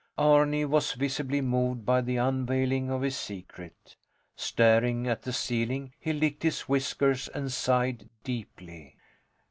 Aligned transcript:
Arni 0.17 0.65
was 0.65 0.93
visibly 0.93 1.41
moved 1.41 1.85
by 1.85 2.01
the 2.01 2.15
unveiling 2.17 2.89
of 2.89 3.03
his 3.03 3.15
secret. 3.15 3.95
Staring 4.35 5.05
at 5.07 5.21
the 5.21 5.31
ceiling, 5.31 5.93
he 5.99 6.11
licked 6.11 6.41
his 6.41 6.61
whiskers 6.61 7.27
and 7.35 7.51
sighed 7.51 8.09
deeply. 8.23 8.97